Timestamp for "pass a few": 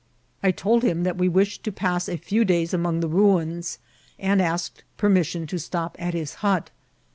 1.71-2.43